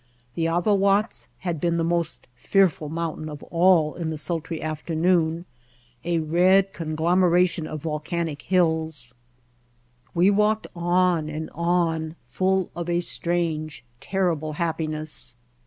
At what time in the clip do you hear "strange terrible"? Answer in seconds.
13.01-14.53